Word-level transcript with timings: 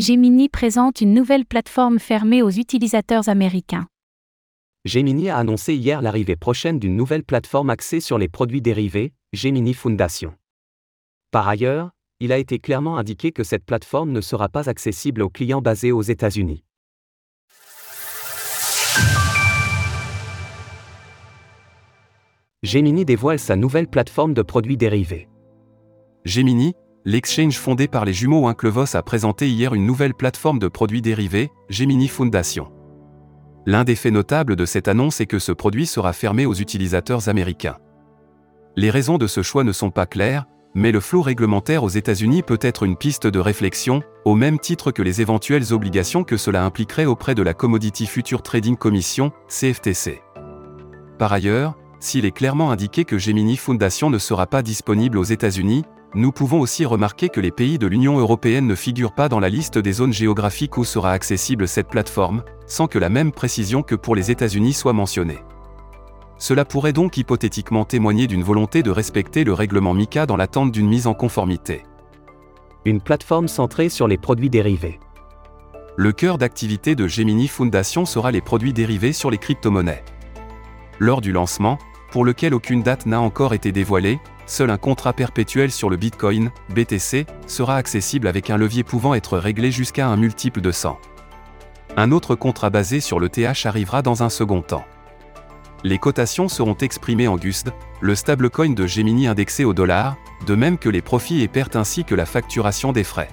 Gemini 0.00 0.48
présente 0.48 1.00
une 1.00 1.12
nouvelle 1.12 1.44
plateforme 1.44 1.98
fermée 1.98 2.40
aux 2.40 2.50
utilisateurs 2.50 3.28
américains. 3.28 3.88
Gemini 4.84 5.28
a 5.28 5.38
annoncé 5.38 5.74
hier 5.74 6.02
l'arrivée 6.02 6.36
prochaine 6.36 6.78
d'une 6.78 6.94
nouvelle 6.94 7.24
plateforme 7.24 7.68
axée 7.68 7.98
sur 7.98 8.16
les 8.16 8.28
produits 8.28 8.62
dérivés, 8.62 9.12
Gemini 9.32 9.74
Foundation. 9.74 10.36
Par 11.32 11.48
ailleurs, 11.48 11.90
il 12.20 12.30
a 12.30 12.38
été 12.38 12.60
clairement 12.60 12.96
indiqué 12.96 13.32
que 13.32 13.42
cette 13.42 13.64
plateforme 13.64 14.12
ne 14.12 14.20
sera 14.20 14.48
pas 14.48 14.68
accessible 14.70 15.20
aux 15.20 15.30
clients 15.30 15.62
basés 15.62 15.90
aux 15.90 16.02
États-Unis. 16.02 16.62
Gemini 22.62 23.04
dévoile 23.04 23.40
sa 23.40 23.56
nouvelle 23.56 23.88
plateforme 23.88 24.32
de 24.32 24.42
produits 24.42 24.76
dérivés. 24.76 25.28
Gemini, 26.24 26.74
l'exchange 27.04 27.58
fondé 27.58 27.88
par 27.88 28.04
les 28.04 28.12
jumeaux 28.12 28.46
Winklevoss 28.46 28.94
a 28.94 29.02
présenté 29.02 29.48
hier 29.48 29.74
une 29.74 29.86
nouvelle 29.86 30.14
plateforme 30.14 30.58
de 30.58 30.68
produits 30.68 31.02
dérivés, 31.02 31.50
Gemini 31.68 32.08
Foundation. 32.08 32.70
L'un 33.66 33.84
des 33.84 33.96
faits 33.96 34.12
notables 34.12 34.56
de 34.56 34.64
cette 34.64 34.88
annonce 34.88 35.20
est 35.20 35.26
que 35.26 35.38
ce 35.38 35.52
produit 35.52 35.86
sera 35.86 36.12
fermé 36.12 36.46
aux 36.46 36.54
utilisateurs 36.54 37.28
américains. 37.28 37.76
Les 38.76 38.90
raisons 38.90 39.18
de 39.18 39.26
ce 39.26 39.42
choix 39.42 39.64
ne 39.64 39.72
sont 39.72 39.90
pas 39.90 40.06
claires, 40.06 40.46
mais 40.74 40.92
le 40.92 41.00
flot 41.00 41.22
réglementaire 41.22 41.82
aux 41.82 41.88
États-Unis 41.88 42.42
peut 42.42 42.58
être 42.60 42.82
une 42.82 42.96
piste 42.96 43.26
de 43.26 43.38
réflexion, 43.38 44.02
au 44.24 44.34
même 44.34 44.58
titre 44.58 44.90
que 44.90 45.02
les 45.02 45.20
éventuelles 45.20 45.72
obligations 45.72 46.24
que 46.24 46.36
cela 46.36 46.64
impliquerait 46.64 47.06
auprès 47.06 47.34
de 47.34 47.42
la 47.42 47.54
Commodity 47.54 48.06
Future 48.06 48.42
Trading 48.42 48.76
Commission, 48.76 49.32
CFTC. 49.48 50.22
Par 51.18 51.32
ailleurs, 51.32 51.76
s'il 52.00 52.24
est 52.24 52.30
clairement 52.32 52.70
indiqué 52.70 53.04
que 53.04 53.18
Gemini 53.18 53.56
Foundation 53.56 54.08
ne 54.08 54.18
sera 54.18 54.46
pas 54.46 54.62
disponible 54.62 55.18
aux 55.18 55.24
États-Unis, 55.24 55.84
nous 56.14 56.32
pouvons 56.32 56.60
aussi 56.60 56.86
remarquer 56.86 57.28
que 57.28 57.40
les 57.40 57.50
pays 57.50 57.78
de 57.78 57.86
l'Union 57.86 58.18
européenne 58.18 58.66
ne 58.66 58.74
figurent 58.74 59.14
pas 59.14 59.28
dans 59.28 59.40
la 59.40 59.50
liste 59.50 59.76
des 59.76 59.92
zones 59.92 60.12
géographiques 60.12 60.78
où 60.78 60.84
sera 60.84 61.12
accessible 61.12 61.68
cette 61.68 61.88
plateforme, 61.88 62.42
sans 62.66 62.86
que 62.86 62.98
la 62.98 63.10
même 63.10 63.30
précision 63.30 63.82
que 63.82 63.94
pour 63.94 64.16
les 64.16 64.30
États-Unis 64.30 64.72
soit 64.72 64.94
mentionnée. 64.94 65.38
Cela 66.38 66.64
pourrait 66.64 66.94
donc 66.94 67.18
hypothétiquement 67.18 67.84
témoigner 67.84 68.26
d'une 68.26 68.42
volonté 68.42 68.82
de 68.82 68.90
respecter 68.90 69.44
le 69.44 69.52
règlement 69.52 69.92
MICA 69.92 70.24
dans 70.24 70.36
l'attente 70.36 70.72
d'une 70.72 70.88
mise 70.88 71.06
en 71.06 71.14
conformité. 71.14 71.82
Une 72.86 73.02
plateforme 73.02 73.48
centrée 73.48 73.90
sur 73.90 74.08
les 74.08 74.16
produits 74.18 74.50
dérivés. 74.50 75.00
Le 75.96 76.12
cœur 76.12 76.38
d'activité 76.38 76.94
de 76.94 77.06
Gemini 77.06 77.48
Foundation 77.48 78.06
sera 78.06 78.30
les 78.30 78.40
produits 78.40 78.72
dérivés 78.72 79.12
sur 79.12 79.30
les 79.30 79.38
crypto-monnaies. 79.38 80.04
Lors 81.00 81.20
du 81.20 81.32
lancement, 81.32 81.76
pour 82.12 82.24
lequel 82.24 82.54
aucune 82.54 82.82
date 82.82 83.04
n'a 83.04 83.20
encore 83.20 83.52
été 83.52 83.72
dévoilée, 83.72 84.20
seul 84.50 84.70
un 84.70 84.76
contrat 84.76 85.12
perpétuel 85.12 85.70
sur 85.70 85.90
le 85.90 85.96
Bitcoin, 85.96 86.50
BTC, 86.70 87.26
sera 87.46 87.76
accessible 87.76 88.26
avec 88.26 88.50
un 88.50 88.56
levier 88.56 88.82
pouvant 88.82 89.14
être 89.14 89.38
réglé 89.38 89.70
jusqu'à 89.70 90.08
un 90.08 90.16
multiple 90.16 90.60
de 90.60 90.72
100. 90.72 90.98
Un 91.96 92.12
autre 92.12 92.34
contrat 92.34 92.70
basé 92.70 93.00
sur 93.00 93.20
le 93.20 93.28
TH 93.28 93.66
arrivera 93.66 94.02
dans 94.02 94.22
un 94.22 94.28
second 94.28 94.62
temps. 94.62 94.84
Les 95.84 95.98
cotations 95.98 96.48
seront 96.48 96.76
exprimées 96.76 97.28
en 97.28 97.36
GUSD, 97.36 97.72
le 98.00 98.14
stablecoin 98.14 98.70
de 98.70 98.86
Gemini 98.86 99.26
indexé 99.28 99.64
au 99.64 99.74
dollar, 99.74 100.16
de 100.46 100.54
même 100.54 100.78
que 100.78 100.88
les 100.88 101.02
profits 101.02 101.42
et 101.42 101.48
pertes 101.48 101.76
ainsi 101.76 102.04
que 102.04 102.14
la 102.14 102.26
facturation 102.26 102.92
des 102.92 103.04
frais. 103.04 103.30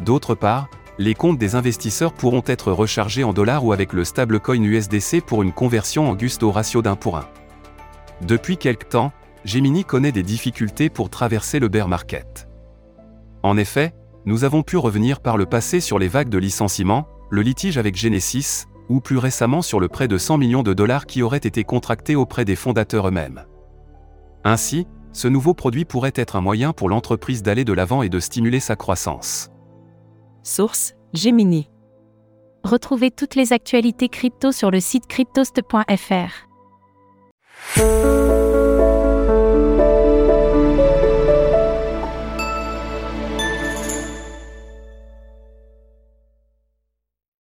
D'autre 0.00 0.34
part, 0.34 0.68
les 0.98 1.14
comptes 1.14 1.38
des 1.38 1.54
investisseurs 1.54 2.12
pourront 2.12 2.42
être 2.46 2.72
rechargés 2.72 3.24
en 3.24 3.32
dollars 3.32 3.64
ou 3.64 3.72
avec 3.72 3.92
le 3.92 4.04
stablecoin 4.04 4.62
USDC 4.62 5.22
pour 5.24 5.42
une 5.42 5.52
conversion 5.52 6.10
en 6.10 6.14
GUSD 6.14 6.42
au 6.42 6.50
ratio 6.50 6.82
d'un 6.82 6.96
pour 6.96 7.16
un. 7.16 7.26
Depuis 8.20 8.56
quelque 8.56 8.86
temps, 8.86 9.12
Gemini 9.48 9.82
connaît 9.82 10.12
des 10.12 10.22
difficultés 10.22 10.90
pour 10.90 11.08
traverser 11.08 11.58
le 11.58 11.68
bear 11.68 11.88
market. 11.88 12.46
En 13.42 13.56
effet, 13.56 13.94
nous 14.26 14.44
avons 14.44 14.62
pu 14.62 14.76
revenir 14.76 15.20
par 15.20 15.38
le 15.38 15.46
passé 15.46 15.80
sur 15.80 15.98
les 15.98 16.06
vagues 16.06 16.28
de 16.28 16.36
licenciements, 16.36 17.08
le 17.30 17.40
litige 17.40 17.78
avec 17.78 17.96
Genesis, 17.96 18.66
ou 18.90 19.00
plus 19.00 19.16
récemment 19.16 19.62
sur 19.62 19.80
le 19.80 19.88
prêt 19.88 20.06
de 20.06 20.18
100 20.18 20.36
millions 20.36 20.62
de 20.62 20.74
dollars 20.74 21.06
qui 21.06 21.22
aurait 21.22 21.38
été 21.38 21.64
contracté 21.64 22.14
auprès 22.14 22.44
des 22.44 22.56
fondateurs 22.56 23.08
eux-mêmes. 23.08 23.46
Ainsi, 24.44 24.86
ce 25.12 25.28
nouveau 25.28 25.54
produit 25.54 25.86
pourrait 25.86 26.12
être 26.14 26.36
un 26.36 26.42
moyen 26.42 26.74
pour 26.74 26.90
l'entreprise 26.90 27.42
d'aller 27.42 27.64
de 27.64 27.72
l'avant 27.72 28.02
et 28.02 28.10
de 28.10 28.20
stimuler 28.20 28.60
sa 28.60 28.76
croissance. 28.76 29.50
Source 30.42 30.92
Gemini. 31.14 31.70
Retrouvez 32.64 33.10
toutes 33.10 33.34
les 33.34 33.54
actualités 33.54 34.10
crypto 34.10 34.52
sur 34.52 34.70
le 34.70 34.80
site 34.80 35.06
cryptost.fr. 35.06 36.48